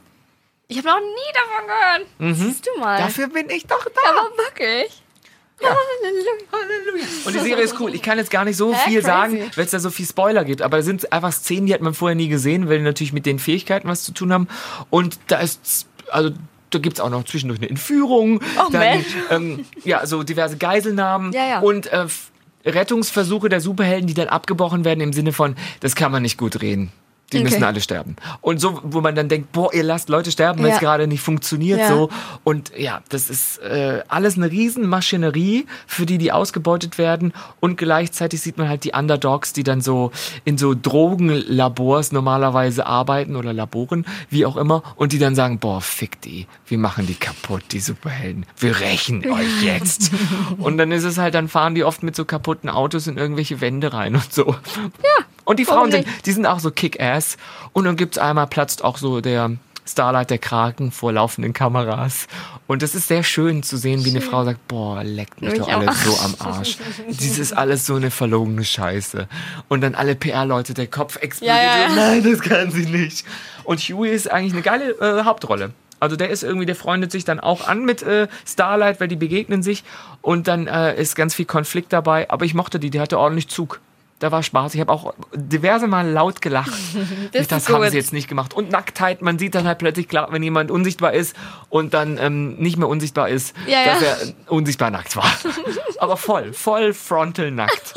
[0.70, 2.36] Ich habe noch nie davon gehört.
[2.36, 3.00] Siehst du mal.
[3.00, 3.04] Mhm.
[3.04, 4.10] Dafür bin ich doch da.
[4.10, 5.04] Aber wirklich.
[5.62, 7.06] Halleluja.
[7.26, 7.94] Und die Serie ist cool.
[7.94, 9.06] Ich kann jetzt gar nicht so Hä, viel crazy.
[9.06, 10.64] sagen, weil es da so viel Spoiler gibt.
[10.64, 13.28] Aber es sind einfach Szenen, die hat man vorher nie gesehen, weil die natürlich mit
[13.28, 14.48] den Fähigkeiten was zu tun haben.
[14.90, 16.32] Und da ist, also
[16.70, 18.42] da gibt es auch noch zwischendurch eine Entführung.
[18.58, 19.06] Oh, dann, Mensch.
[19.30, 21.32] ähm, ja, so diverse Geiselnahmen.
[21.34, 21.60] Ja, ja.
[21.60, 22.06] Und äh,
[22.66, 26.62] Rettungsversuche der Superhelden, die dann abgebrochen werden im Sinne von, das kann man nicht gut
[26.62, 26.92] reden.
[27.34, 27.44] Die Okay.
[27.44, 28.16] müssen alle sterben.
[28.40, 30.80] Und so, wo man dann denkt, boah, ihr lasst Leute sterben, weil es Ja.
[30.80, 31.90] gerade nicht funktioniert Ja.
[31.90, 32.10] so.
[32.46, 37.34] Und ja, das ist äh, alles eine Riesenmaschinerie, für die die ausgebeutet werden.
[37.60, 40.12] Und gleichzeitig sieht man halt die Underdogs, die dann so
[40.46, 44.82] in so Drogenlabors normalerweise arbeiten oder Laboren, wie auch immer.
[44.96, 46.48] Und die dann sagen, boah, fick die.
[46.66, 48.46] Wir machen die kaputt, die Superhelden.
[48.58, 50.12] Wir rächen euch jetzt.
[50.60, 53.60] und dann ist es halt, dann fahren die oft mit so kaputten Autos in irgendwelche
[53.60, 54.48] Wände rein und so.
[55.04, 55.26] Ja.
[55.48, 57.38] Und die Frauen sind, die sind auch so kick-ass.
[57.72, 59.52] Und dann gibt's einmal, platzt auch so der
[59.86, 62.28] Starlight, der Kraken vor laufenden Kameras.
[62.68, 65.60] Und es ist sehr schön zu sehen, wie eine Frau sagt, boah, leckt mich Mich
[65.60, 66.78] doch alles so am Arsch.
[67.08, 69.30] Dies ist alles so eine verlogene Scheiße.
[69.70, 71.58] Und dann alle PR-Leute, der Kopf explodiert.
[71.58, 71.96] Ja, ja.
[71.96, 73.26] Nein, das kann sie nicht.
[73.64, 75.72] Und Huey ist eigentlich eine geile äh, Hauptrolle.
[76.02, 79.16] Also der ist irgendwie, der freundet sich dann auch an mit äh, Starlight, weil die
[79.16, 79.86] begegnen sich
[80.22, 82.30] und dann äh, ist ganz viel Konflikt dabei.
[82.30, 83.80] Aber ich mochte die, die hatte ordentlich Zug.
[84.20, 84.74] Da war Spaß.
[84.74, 86.72] Ich habe auch diverse Mal laut gelacht.
[87.34, 87.92] Das das haben gut.
[87.92, 88.54] sie jetzt nicht gemacht.
[88.54, 91.36] Und Nacktheit, man sieht dann halt plötzlich klar, wenn jemand unsichtbar ist
[91.70, 94.08] und dann ähm, nicht mehr unsichtbar ist, Ja, dass ja.
[94.08, 94.18] er
[94.52, 95.30] unsichtbar nackt war.
[96.00, 97.94] Aber voll, voll frontal nackt.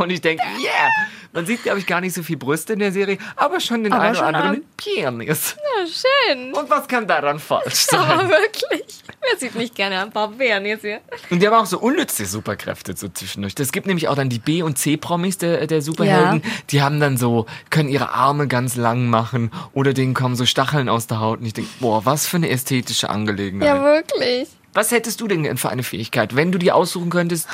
[0.00, 0.88] Und ich denke, yeah!
[1.32, 3.92] Man sieht, glaube ich, gar nicht so viel Brüste in der Serie, aber schon den
[3.92, 5.56] Aber einen oder anderen am- Penis.
[5.56, 6.54] Ja, schön.
[6.54, 8.00] Und was kann daran falsch sein?
[8.00, 8.82] Aber wirklich.
[9.20, 11.00] Wer sieht nicht gerne ein paar jetzt hier?
[11.28, 13.52] Und die haben auch so unnütze Superkräfte so zwischendurch.
[13.58, 16.40] Es gibt nämlich auch dann die B- und C-Promis der, der Superhelden.
[16.42, 16.50] Ja.
[16.70, 20.88] Die haben dann so, können ihre Arme ganz lang machen oder denen kommen so Stacheln
[20.88, 21.40] aus der Haut.
[21.40, 23.68] Und ich denke, boah, was für eine ästhetische Angelegenheit.
[23.68, 24.48] Ja, wirklich.
[24.72, 27.48] Was hättest du denn für eine Fähigkeit, wenn du die aussuchen könntest?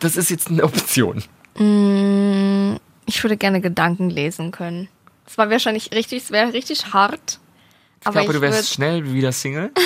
[0.00, 1.22] Das ist jetzt eine Option.
[1.60, 4.88] Ich würde gerne Gedanken lesen können.
[5.24, 7.40] Das war wahrscheinlich richtig, es wäre richtig hart.
[8.00, 9.72] Ich Aber glaube, du wärst würd- schnell wieder Single.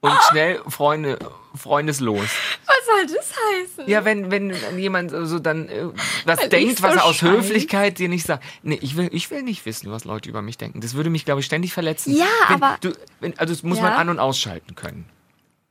[0.00, 1.18] Und schnell Freunde,
[1.56, 2.28] freundeslos.
[2.66, 3.88] Was soll das heißen?
[3.90, 5.86] Ja, wenn, wenn jemand so dann äh,
[6.24, 7.30] was Weil denkt, ich so was er aus scheiß.
[7.30, 8.44] Höflichkeit dir nicht sagt.
[8.62, 10.80] Nee, ich will, ich will nicht wissen, was Leute über mich denken.
[10.80, 12.14] Das würde mich, glaube ich, ständig verletzen.
[12.16, 13.84] Ja, wenn aber- Du, wenn, also das muss Ja.
[13.84, 15.04] man an- und ausschalten können.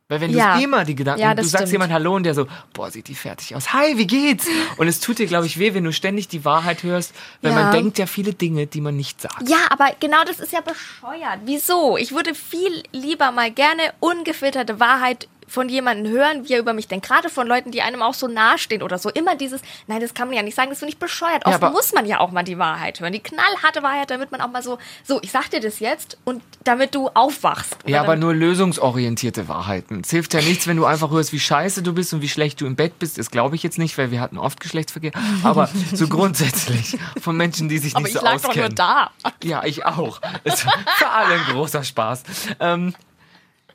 [0.10, 0.58] Weil wenn Ja.
[0.58, 1.72] du immer die Gedanken, Ja, du sagst stimmt.
[1.74, 3.74] jemand Hallo und der so, boah, sieht die fertig aus.
[3.74, 4.48] Hi, wie geht's?
[4.78, 7.62] Und es tut dir, glaube ich, weh, wenn du ständig die Wahrheit hörst, weil Ja.
[7.64, 9.50] man denkt ja viele Dinge, die man nicht sagt.
[9.50, 11.40] Ja, aber genau das ist ja bescheuert.
[11.44, 11.98] Wieso?
[11.98, 16.88] Ich würde viel lieber mal gerne ungefilterte Wahrheit von jemandem hören, wie er über mich
[16.88, 17.06] denkt.
[17.08, 19.10] Gerade von Leuten, die einem auch so nahestehen oder so.
[19.10, 21.46] Immer dieses, nein, das kann man ja nicht sagen, das finde ich bescheuert.
[21.46, 23.14] Oft aber- muss man ja auch mal die Wahrheit hören.
[23.14, 26.44] Die knallharte Wahrheit, damit man auch mal so, so, ich sag dir das jetzt und
[26.64, 27.78] damit du aufwachst.
[27.86, 30.02] Ja, aber nur lösungsorientierte Wahrheiten.
[30.02, 32.60] Es hilft ja nichts, wenn du einfach hörst, wie scheiße du bist und wie schlecht
[32.62, 33.18] du im Bett bist.
[33.18, 35.12] Das glaube ich jetzt nicht, weil wir hatten oft Geschlechtsverkehr.
[35.44, 38.76] Aber so grundsätzlich von Menschen, die sich aber nicht ich so lag auskennen.
[38.76, 38.86] doch
[39.24, 39.32] nur da.
[39.44, 40.22] Ja, ich auch.
[40.44, 42.24] Es war für alle ein großer Spaß.
[42.60, 42.94] Ähm,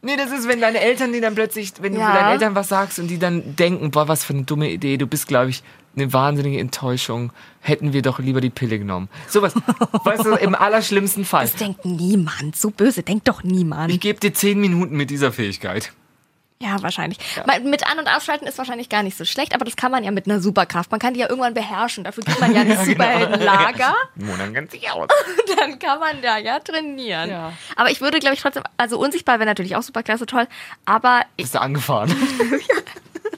[0.02, 2.12] nee, das ist, wenn deine Eltern, die dann plötzlich, wenn du Ja.
[2.14, 5.06] deinen Eltern was sagst und die dann denken, boah, was für eine dumme Idee, du
[5.06, 5.62] bist, glaube ich,
[5.96, 7.32] eine wahnsinnige Enttäuschung.
[7.60, 9.08] Hätten wir doch lieber die Pille genommen.
[9.28, 9.54] Sowas,
[10.04, 11.44] weißt du, im allerschlimmsten Fall.
[11.44, 12.56] Das denkt niemand.
[12.56, 13.92] So böse denkt doch niemand.
[13.92, 15.92] Ich gebe dir zehn Minuten mit dieser Fähigkeit.
[16.62, 17.18] Ja, wahrscheinlich.
[17.46, 20.04] Mal- Mit An- und Ausschalten ist wahrscheinlich gar nicht so schlecht, aber das kann man
[20.04, 20.90] ja mit einer Superkraft.
[20.92, 22.04] Man kann die ja irgendwann beherrschen.
[22.04, 23.94] Dafür geht man ja ins Superheldenlager.
[24.14, 25.08] Mona kennt sich aus.
[25.58, 27.30] Dann kann man da ja trainieren.
[27.30, 27.52] Ja.
[27.76, 30.46] Aber ich würde, glaube ich, trotzdem, also unsichtbar wäre natürlich auch Superklasse toll,
[30.84, 32.14] aber ich, Bist du angefahren?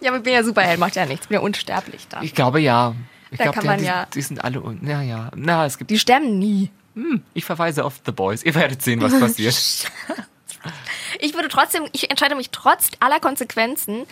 [0.02, 1.24] ja, aber ich bin ja Superheld, macht ja nichts.
[1.24, 2.20] Ich bin ja unsterblich da.
[2.22, 2.94] Ich glaube ja.
[3.30, 5.30] Ich Da glaube, kann man die, ja- die sind alle un ja, ja.
[5.34, 5.90] Na, es gibt.
[5.90, 6.70] Die sterben nie.
[7.32, 8.42] Ich verweise auf The Boys.
[8.44, 9.56] Ihr werdet sehen, was passiert.
[11.20, 14.04] Ich würde trotzdem, ich entscheide mich trotz aller Konsequenzen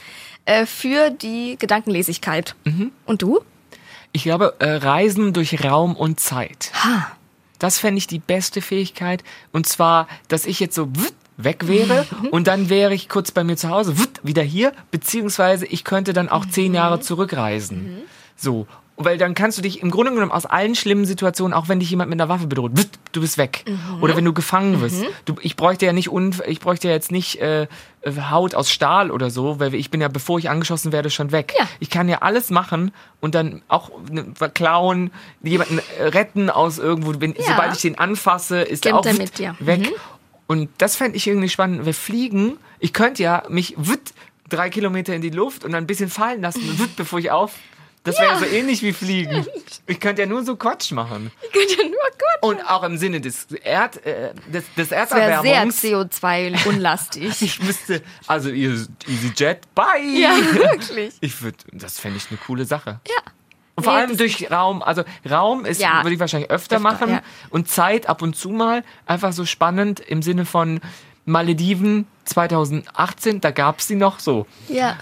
[0.45, 2.55] äh, für die Gedankenlesigkeit.
[2.65, 2.93] Mhm.
[3.07, 3.41] Und du?
[4.13, 6.71] Ich glaube, äh, Reisen durch Raum und Zeit.
[7.59, 9.25] Das fände ich die beste Fähigkeit.
[9.53, 10.91] Und zwar, dass ich jetzt so
[11.37, 15.83] weg wäre und dann wäre ich kurz bei mir zu Hause, wieder hier, beziehungsweise ich
[15.83, 18.03] könnte dann auch zehn Jahre zurückreisen.
[18.37, 18.67] So.
[19.05, 21.91] Weil dann kannst du dich im Grunde genommen aus allen schlimmen Situationen, auch wenn dich
[21.91, 22.73] jemand mit einer Waffe bedroht,
[23.13, 23.65] du bist weg.
[24.01, 25.05] Oder wenn du gefangen wirst.
[25.25, 27.63] Du, ich bräuchte ja nicht unf ich bräuchte ja jetzt nicht äh,
[28.03, 31.33] äh, Haut aus Stahl oder so, weil ich bin ja, bevor ich angeschossen werde, schon
[31.33, 31.55] weg.
[31.59, 31.69] Ja.
[31.81, 35.11] Ich kann ja alles machen und dann auch ne, klauen,
[35.43, 37.15] jemanden äh, retten aus irgendwo.
[37.21, 37.43] Wenn, Ja.
[37.49, 39.55] Sobald ich den anfasse, ist er auch er wutt, mit dir.
[39.61, 39.81] weg.
[39.81, 39.95] Mhm.
[40.47, 41.87] Und das fände ich irgendwie spannend.
[41.87, 43.77] Wir fliegen, ich könnte ja mich
[44.49, 46.61] drei Kilometer in die Luft und dann ein bisschen fallen lassen,
[46.97, 47.55] bevor ich auf.
[48.05, 49.47] Das wäre so ähnlich wie Fliegen.
[49.87, 51.31] Ich könnte ja nur so Quatsch machen.
[51.43, 52.43] Ich könnte ja nur Gott.
[52.43, 55.83] Und auch im Sinne des, Erd, äh, des, des Das wäre sehr Erderwärmungs.
[55.83, 57.33] CO2-unlastig.
[57.43, 60.03] Ich müsste, also EasyJet, bye!
[60.03, 61.15] ja, wirklich.
[61.21, 63.01] Ich würde, das fände ich eine coole Sache.
[63.09, 63.23] Ja.
[63.75, 66.03] Und vor Nee, allem durch Raum, also Raum ist, Ja.
[66.03, 67.23] würde ich wahrscheinlich öfter, Öfter, machen ja.
[67.51, 70.81] und Zeit ab und zu mal einfach so spannend im Sinne von
[71.25, 74.47] Malediven 2018, da gab's die noch so.
[74.69, 74.97] Ja.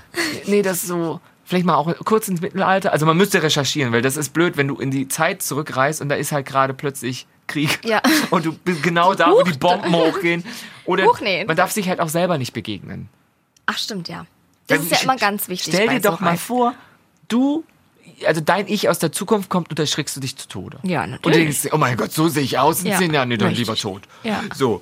[0.46, 2.92] Nee, das ist so, vielleicht mal auch kurz ins Mittelalter.
[2.92, 6.08] Also man müsste recherchieren, weil das ist blöd, wenn du in die Zeit zurückreist und
[6.08, 7.80] da ist halt gerade plötzlich Krieg.
[7.84, 8.00] Ja.
[8.30, 10.44] Und du bist genau da, wo die Bomben hochgehen.
[10.84, 11.44] Oder Huch, nee.
[11.44, 13.08] man darf sich halt auch selber nicht begegnen.
[13.66, 14.24] Ach, stimmt, ja.
[14.68, 15.74] Das Weil ist ja immer ganz wichtig.
[15.74, 16.38] Stell dir doch so mal Reisen.
[16.44, 16.74] vor,
[17.26, 17.64] du,
[18.24, 20.78] also dein Ich aus der Zukunft kommt und da schreckst du dich zu Tode.
[20.84, 21.38] Ja, Und natürlich.
[21.38, 23.48] denkst, dir, oh mein Gott, so sehe ich aus in Ja, zehn Jahren, nee, dann
[23.48, 23.66] richtig.
[23.66, 24.02] lieber tot.
[24.22, 24.42] Ja.
[24.54, 24.80] So.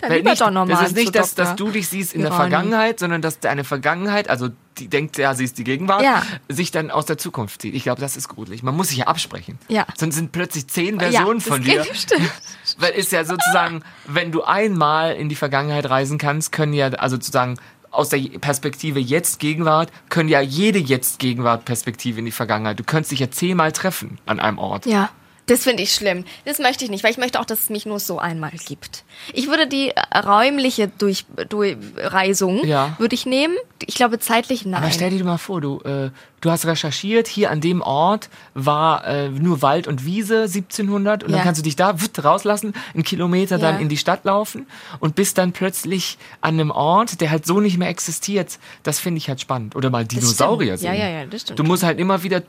[0.00, 2.30] Dann Weil nicht, doch nochmal das ist nicht, dass, dass du dich siehst in der
[2.30, 2.50] Irani.
[2.50, 6.22] Vergangenheit, sondern dass deine Vergangenheit, also die denkt, ja, sie ist die Gegenwart, Ja.
[6.48, 7.74] sich dann aus der Zukunft zieht.
[7.74, 8.62] Ich glaube, das ist gruselig.
[8.62, 9.58] Man muss sich ja absprechen.
[9.68, 9.86] Ja.
[9.96, 11.84] Sonst sind plötzlich zehn Ja, Versionen das von dir.
[11.92, 12.30] Stimmt.
[12.78, 17.16] Weil ist ja sozusagen, wenn du einmal in die Vergangenheit reisen kannst, können ja, also
[17.16, 17.56] sozusagen
[17.90, 22.78] aus der Perspektive Jetzt-Gegenwart, können ja jede Jetzt-Gegenwart-Perspektive in die Vergangenheit.
[22.78, 24.86] Du könntest dich ja zehnmal treffen an einem Ort.
[24.86, 25.10] Ja.
[25.46, 26.24] Das finde ich schlimm.
[26.44, 29.04] Das möchte ich nicht, weil ich möchte auch, dass es mich nur so einmal gibt.
[29.32, 32.94] Ich würde die äh, räumliche Durch, Durchreisung Ja.
[32.98, 33.54] würde ich nehmen.
[33.86, 34.82] Ich glaube zeitlich nein.
[34.82, 39.04] Aber stell dir mal vor, du, äh, du hast recherchiert, hier an dem Ort war
[39.06, 41.36] äh, nur Wald und Wiese 1700 und Ja.
[41.36, 43.80] dann kannst du dich da witt, rauslassen, einen Kilometer dann Ja.
[43.80, 44.66] in die Stadt laufen
[45.00, 48.58] und bist dann plötzlich an einem Ort, der halt so nicht mehr existiert.
[48.82, 49.74] Das finde ich halt spannend.
[49.76, 50.94] Oder mal Dinosaurier sehen.
[50.94, 51.58] Ja, ja, ja, das stimmt.
[51.58, 52.42] Du musst halt immer wieder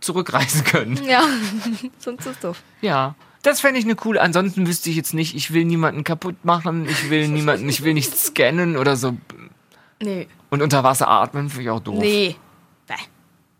[0.00, 1.02] zurückreisen können.
[1.04, 1.22] ja,
[1.98, 2.62] sonst ist doof.
[2.80, 3.14] Ja.
[3.42, 4.20] Das fände ich eine coole.
[4.20, 7.92] Ansonsten wüsste ich jetzt nicht, ich will niemanden kaputt machen, ich will niemanden, ich will
[7.92, 9.16] nicht scannen oder so.
[10.00, 10.28] Nee.
[10.50, 11.98] Und unter Wasser atmen finde ich auch doof.
[11.98, 12.36] Nee.
[12.86, 12.94] Bäh.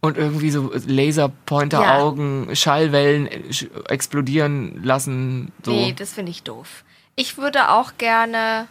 [0.01, 3.41] Und irgendwie so Laserpointer-Augen, Schallwellen äh,
[3.89, 5.53] explodieren lassen.
[5.65, 5.73] So.
[5.73, 6.85] Nee, das finde ich doof.
[7.17, 8.69] Ich würde auch gerne.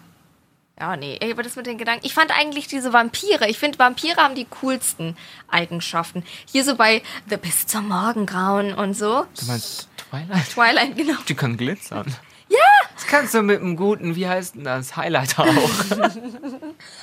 [0.82, 2.04] Ja, nee, ey, aber das mit den Gedanken.
[2.08, 3.48] Ich fand eigentlich diese Vampire.
[3.48, 5.15] Ich finde, Vampire haben die coolsten
[5.48, 6.24] Eigenschaften.
[6.52, 9.28] Hier so bei The Bis zum Morgengrauen und so.
[9.39, 10.50] Du meinst Twilight?
[10.50, 11.20] Twilight, genau.
[11.28, 12.08] Die können glitzern.
[12.50, 12.58] Ja!
[12.96, 14.98] Das kannst du mit einem guten, wie heißt denn das?
[14.98, 16.00] Highlighter auch.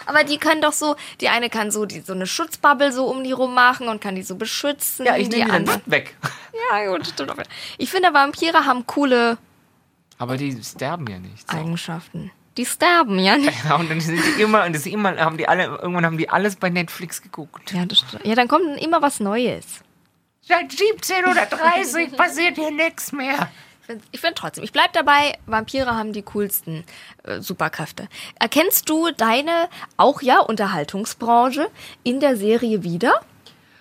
[0.07, 3.23] Aber die können doch so, die eine kann so, die, so eine Schutzbubble so um
[3.23, 5.07] die rum machen und kann die so beschützen.
[5.07, 5.79] ja, ich die nehme die andere.
[5.79, 6.17] dann weg.
[6.73, 7.33] Ja, gut, stimmt.
[7.79, 9.39] Ich finde, Vampire haben coole
[10.19, 11.49] Aber die sterben ja nicht.
[11.49, 11.57] So.
[11.57, 12.33] Eigenschaften.
[12.59, 13.37] Die sterben, ja.
[13.39, 13.65] nicht.
[13.65, 16.19] Ja, und dann sind die immer, und das ist immer, haben die alle, irgendwann haben
[16.19, 17.73] die alles bei Netflix geguckt.
[17.73, 19.81] Ja, das ja, dann kommt immer was Neues.
[20.43, 23.49] Seit 17 oder 30 passiert hier nichts mehr.
[24.11, 26.85] Ich finde trotzdem, ich bleib dabei, Vampire haben die coolsten
[27.25, 28.09] äh, Superkräfte.
[28.39, 31.71] Erkennst du deine, auch ja, Unterhaltungsbranche
[32.03, 33.21] in der Serie wieder?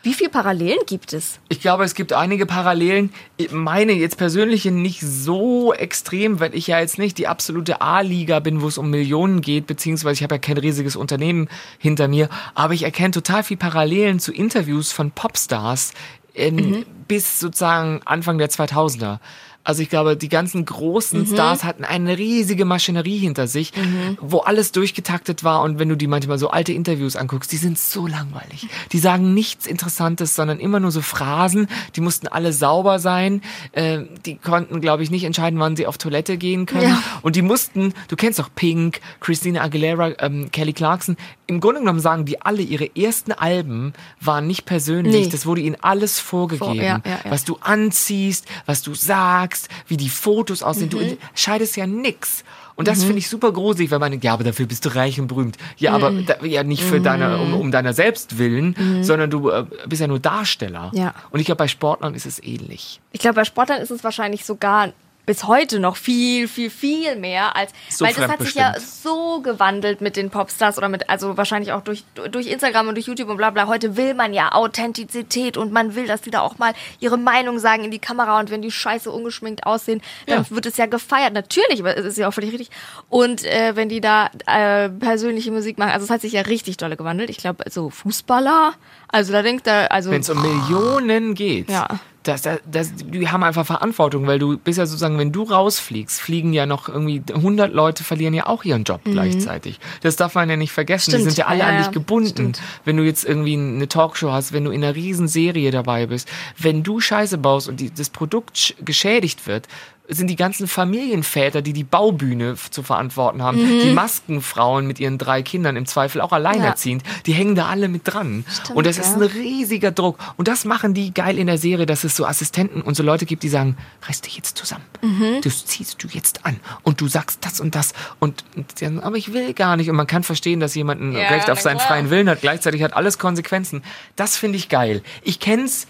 [0.08, 1.38] Wie viele Parallelen gibt es?
[1.50, 3.12] Ich glaube, es gibt einige Parallelen.
[3.52, 8.62] Meine jetzt persönliche nicht so extrem, weil ich ja jetzt nicht die absolute A-Liga bin,
[8.62, 12.30] wo es um Millionen geht, beziehungsweise ich habe ja kein riesiges Unternehmen hinter mir.
[12.56, 15.92] Aber ich erkenne total viel Parallelen zu Interviews von Popstars
[16.36, 19.20] ähm, bis sozusagen Anfang der 2000er.
[19.68, 23.74] Also ich glaube, die ganzen großen Stars hatten eine riesige Maschinerie hinter sich,
[24.22, 25.62] wo alles durchgetaktet war.
[25.62, 28.70] Und wenn du die manchmal so alte Interviews anguckst, die sind so langweilig.
[28.94, 31.68] Die sagen nichts Interessantes, sondern immer nur so Phrasen.
[31.98, 33.42] Die mussten alle sauber sein.
[33.74, 36.88] Äh, die konnten, glaube ich, nicht entscheiden, wann sie auf Toilette gehen können.
[36.88, 37.04] Ja.
[37.22, 41.18] Und die mussten, du kennst doch Pink, Christina Aguilera, ähm, Kelly Clarkson.
[41.46, 45.26] Im Grunde genommen sagen die alle, ihre ersten Alben waren nicht persönlich.
[45.26, 45.30] Nee.
[45.30, 46.76] Das wurde ihnen alles vorgegeben.
[46.76, 47.32] ja, ja, ja.
[47.32, 49.57] Was du anziehst, was du sagst,
[49.88, 50.90] wie die Fotos aussehen.
[50.94, 51.00] Mhm.
[51.10, 52.44] Du scheidest ja nix.
[52.76, 55.20] Und das finde ich super gruselig, weil man denkt, ja, aber dafür bist du reich
[55.20, 55.58] und berühmt.
[55.78, 56.26] Ja, aber Mhm.
[56.28, 60.08] da, ja nicht für deine, um, um deiner selbst willen, sondern du äh, bist ja
[60.08, 60.92] nur Darsteller.
[60.94, 61.16] Ja.
[61.32, 63.02] Und ich glaube, bei Sportlern ist es ähnlich.
[63.14, 64.94] Ich glaube, bei Sportlern ist es wahrscheinlich sogar
[65.28, 69.42] bis heute noch viel, viel, viel mehr als, So weil das hat sich ja so
[69.42, 73.30] gewandelt mit den Popstars oder mit, also wahrscheinlich auch durch, durch Instagram und durch YouTube
[73.30, 73.68] und bla bla.
[73.68, 77.60] Heute will man ja Authentizität und man will, dass die da auch mal ihre Meinung
[77.60, 80.50] sagen in die Kamera und wenn die scheiße ungeschminkt aussehen, dann Ja.
[80.50, 81.34] wird es ja gefeiert.
[81.34, 82.70] Natürlich, aber es ist ja auch völlig richtig.
[83.10, 86.78] Und äh, wenn die da äh, persönliche Musik machen, also es hat sich ja richtig
[86.78, 87.30] dolle gewandelt.
[87.30, 88.74] Ich glaube, so Fußballer,
[89.10, 92.00] also da denkt er, also Wenn es um Millionen geht, Ja.
[92.28, 96.20] Das, das, das, die haben einfach Verantwortung, weil du bist ja sozusagen, wenn du rausfliegst,
[96.20, 99.80] fliegen ja noch irgendwie 100 Leute verlieren ja auch ihren Job gleichzeitig.
[100.02, 101.12] Das darf man ja nicht vergessen.
[101.12, 101.20] Die Mhm.
[101.22, 101.32] Stimmt.
[101.36, 102.30] sind ja alle Ja, an dich gebunden.
[102.30, 102.62] stimmt.
[102.86, 106.28] Wenn du jetzt irgendwie eine Talkshow hast, wenn du in einer riesen Serie dabei bist,
[106.58, 109.68] wenn du Scheiße baust und die, das Produkt sch- geschädigt wird,
[110.10, 113.82] sind die ganzen Familienväter, die die Baubühne zu verantworten haben, Mhm.
[113.82, 118.04] die Maskenfrauen mit ihren drei Kindern, im Zweifel auch alleinerziehend, die hängen da alle mit
[118.06, 118.46] dran.
[118.50, 119.16] Stimmt, und das ist ja.
[119.16, 120.18] ein riesiger Druck.
[120.38, 123.26] Und das machen die geil in der Serie, dass es so Assistenten und so Leute
[123.26, 124.86] gibt, die sagen, reiß dich jetzt zusammen.
[125.02, 125.42] Mhm.
[125.44, 126.60] Das ziehst du jetzt an.
[126.84, 127.94] Und du sagst das und das.
[128.20, 129.90] Und, und sagen, aber ich will gar nicht.
[129.90, 131.90] Und man kann verstehen, dass jemand ein Ja, Recht auf seinen klar.
[131.90, 132.40] freien Willen hat.
[132.42, 133.84] Gleichzeitig hat alles Konsequenzen.
[134.16, 135.04] Das finde ich geil.
[135.22, 135.86] Ich kenn's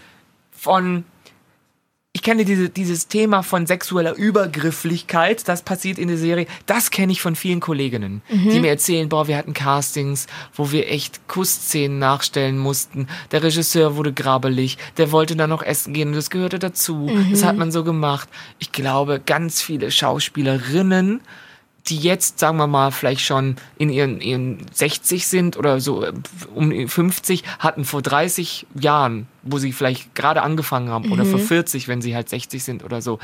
[0.52, 1.04] von
[2.28, 7.22] kenne diese, dieses Thema von sexueller Übergrifflichkeit, das passiert in der Serie, das kenne ich
[7.22, 12.58] von vielen Kolleginnen, die mir erzählen, boah, wir hatten Castings, wo wir echt Kussszenen nachstellen
[12.58, 13.08] mussten.
[13.32, 17.10] Der Regisseur wurde grabbelig, der wollte dann noch essen gehen und das gehörte dazu.
[17.32, 18.28] Das hat man so gemacht.
[18.60, 21.22] Ich glaube, ganz viele Schauspielerinnen,
[21.90, 26.14] die jetzt, sagen wir mal, vielleicht schon in ihren, ihren 60 sind oder so äh,
[26.54, 31.30] um die 50, hatten vor 30 Jahren, wo sie vielleicht gerade angefangen haben, oder Mhm.
[31.30, 33.20] vor 40, wenn sie halt 60 sind oder so,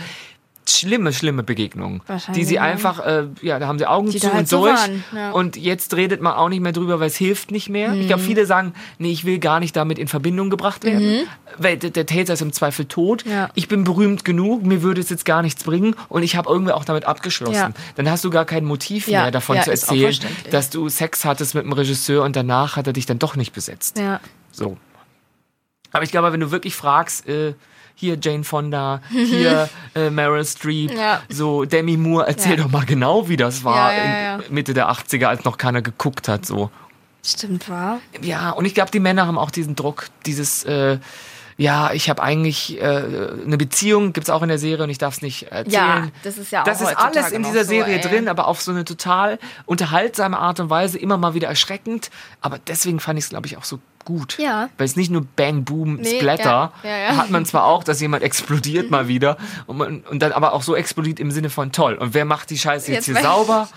[0.70, 2.02] schlimme, schlimme Begegnungen,
[2.36, 4.76] die sie einfach, äh, ja, da haben sie Augen Die zu halt und so durch.
[4.76, 5.30] waren, ja.
[5.30, 5.34] Mhm.
[5.34, 7.94] Und jetzt redet man auch nicht mehr drüber, weil es hilft nicht mehr.
[7.94, 11.78] Ich glaube, viele sagen, nee, ich will gar nicht damit in Verbindung gebracht werden, weil
[11.78, 13.26] der, der Täter ist im Zweifel tot.
[13.26, 13.32] Mhm.
[13.32, 13.50] Ja.
[13.56, 16.72] Ich bin berühmt genug, mir würde es jetzt gar nichts bringen und ich habe irgendwie
[16.72, 17.54] auch damit abgeschlossen.
[17.56, 17.72] Ja.
[17.96, 20.16] Dann hast du gar kein Motiv mehr davon zu erzählen,
[20.52, 23.54] dass du Sex hattest mit einem Regisseur und danach hat er dich dann doch nicht
[23.54, 23.98] besetzt.
[23.98, 24.20] ja.
[24.52, 24.78] So.
[25.94, 27.54] Aber ich glaube, wenn du wirklich fragst, äh,
[27.96, 31.22] hier Jane Fonda, hier äh, Meryl Streep, Ja.
[31.30, 32.64] so Demi Moore, erzähl Ja.
[32.64, 36.46] doch mal genau, wie das war Ja, Mitte der 80er, als noch keiner geguckt hat.
[36.46, 36.72] So.
[37.24, 38.00] Stimmt, war.
[38.22, 40.98] Ja, und ich glaube, die Männer haben auch diesen Druck, dieses, äh,
[41.56, 42.84] ja, ich habe eigentlich äh,
[43.46, 45.72] eine Beziehung, gibt's auch in der Serie und ich darf es nicht erzählen.
[45.72, 48.02] Ja, das ist ja auch Das ist alles in dieser so, Serie ey.
[48.02, 52.10] drin, aber auf so eine total unterhaltsame Art und Weise, immer mal wieder erschreckend.
[52.42, 54.38] Aber deswegen fand ich es, glaube ich, auch so gut.
[54.40, 54.70] Ja.
[54.78, 58.02] Weil es nicht nur Bang, Boom, Nee, Splatter, ja, ja, hat man zwar auch, dass
[58.02, 59.38] jemand explodiert mal wieder
[59.68, 61.96] und, man, und dann aber auch so explodiert im Sinne von toll.
[61.96, 63.68] Und wer macht die Scheiße jetzt, Jetzt hier sauber?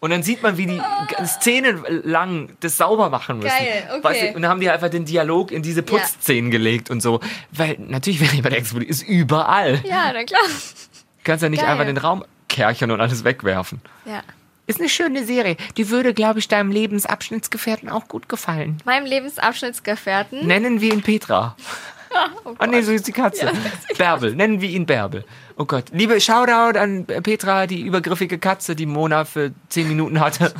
[0.00, 0.82] Und dann sieht man, wie die
[1.24, 3.48] Szenen lang das sauber machen müssen.
[3.48, 4.04] Geil, okay.
[4.04, 7.20] Weißt du, und dann haben die einfach den Dialog in diese Putzszenen gelegt und so.
[7.52, 9.82] Weil natürlich, wenn jemand explodiert, ist überall.
[9.88, 10.42] Ja, na klar.
[11.22, 11.70] Kannst ja nicht Geil.
[11.70, 13.80] einfach den Raum kerchern und alles wegwerfen.
[14.04, 14.22] Ja.
[14.66, 15.56] Ist eine schöne Serie.
[15.76, 18.78] Die würde, glaube ich, deinem Lebensabschnittsgefährten auch gut gefallen.
[18.84, 20.46] Meinem Lebensabschnittsgefährten.
[20.46, 21.56] Nennen wir ihn Petra.
[22.44, 23.50] Oh Ah nee, so ist die Katze.
[23.98, 25.24] Bärbel, nennen wir ihn Bärbel.
[25.56, 25.86] Oh Gott.
[25.90, 30.54] Liebe Shoutout an Petra, die übergriffige Katze, die Mona für zehn Minuten hatte.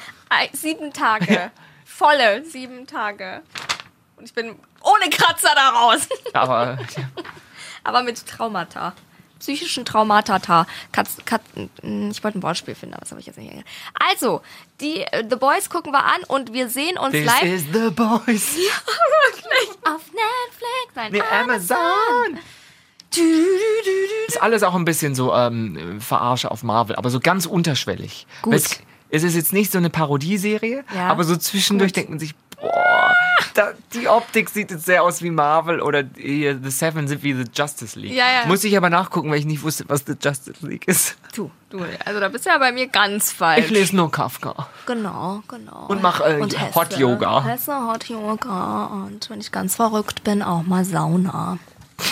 [0.52, 1.50] Sieben Tage.
[1.84, 3.42] Volle sieben Tage.
[4.16, 6.08] Und ich bin ohne Kratzer da raus.
[6.32, 6.78] Aber
[7.84, 8.94] Aber mit Traumata.
[9.40, 10.66] Psychischen Traumata.
[10.92, 13.50] Katz, Katz, ich wollte ein Wortspiel finden, aber das habe ich jetzt nicht.
[13.50, 13.68] hingekriegt.
[13.94, 14.42] Also,
[14.80, 17.90] die äh, The Boys gucken wir an und wir sehen uns this live is the
[17.90, 18.56] boys.
[19.84, 20.94] auf Netflix.
[20.94, 22.38] Nein, Nee, Amazon.
[23.14, 27.10] Du, du, du, du, Ist alles auch ein bisschen so ähm, Verarsche auf Marvel, aber
[27.10, 28.26] so ganz unterschwellig.
[28.42, 28.54] Gut.
[28.54, 31.08] Es, ist jetzt nicht so eine Parodieserie, Ja.
[31.08, 33.12] aber so zwischendurch denkt man sich, boah,
[33.54, 37.34] da, die Optik sieht jetzt sehr aus wie Marvel oder hier The Seven sind wie
[37.34, 38.12] The Justice League.
[38.12, 38.46] Ja, ja.
[38.46, 41.16] Muss ich aber nachgucken, weil ich nicht wusste, was The Justice League ist.
[41.34, 43.66] Du, du, also da bist du ja bei mir ganz falsch.
[43.66, 44.68] Ich lese nur Kafka.
[44.86, 45.86] Genau, genau.
[45.88, 47.44] Und mach, äh, und Hot Yoga.
[47.44, 48.86] Hesse, Hot Yoga.
[48.86, 51.58] Und wenn ich ganz verrückt bin, auch mal Sauna.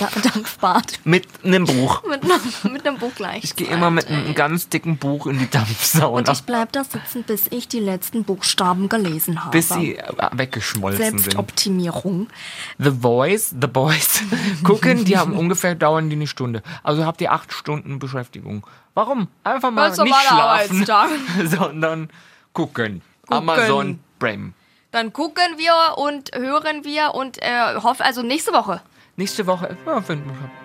[0.00, 1.00] Ja, Dampfbad.
[1.04, 2.02] Mit einem Buch.
[2.08, 3.44] Mit, einem- mit einem Buch gleich.
[3.44, 6.84] Ich gehe immer mit einem ganz dicken Buch in die Dampfsauna, Und ich bleib da
[6.84, 9.50] sitzen, bis ich die letzten Buchstaben gelesen habe.
[9.50, 11.18] bis sie äh, weggeschmolzen sind.
[11.20, 12.28] Selbstoptimierung.
[12.78, 14.22] The Voice, The Boys
[14.64, 16.62] gucken, die haben ungefähr dauern die eine Stunde.
[16.82, 18.66] Also habt ihr acht Stunden Beschäftigung.
[18.94, 19.28] Warum?
[19.44, 20.86] Einfach mal Ganz nicht normaler schlafen,
[21.48, 22.10] sondern
[22.52, 23.02] gucken.
[23.28, 24.52] Amazon Prime.
[24.90, 28.80] Dann gucken wir und hören wir und äh, hoffen, also nächste Woche.
[29.18, 30.10] Nächste Woche, ja, ich hab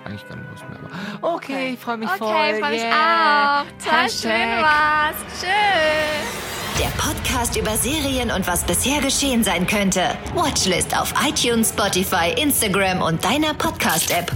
[0.06, 0.78] eigentlich keine Lust mehr.
[1.20, 2.28] Aber okay, ich freue mich voll.
[2.28, 3.62] Okay, freue mich yeah.
[3.62, 3.84] auch.
[3.84, 5.16] Total schön war's.
[5.40, 6.80] Tschüss.
[6.80, 10.02] Der Podcast über Serien und was bisher geschehen sein könnte.
[10.36, 14.32] Watchlist auf iTunes, Spotify, Instagram und deiner Podcast-App.